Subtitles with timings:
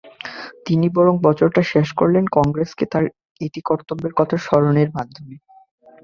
[0.65, 3.03] তিনি বরং বছরটা শেষ করলেন কংগ্রেসকে তার
[3.41, 5.35] ইতিকর্তব্যের কথা স্মরণের মাধ্যমে।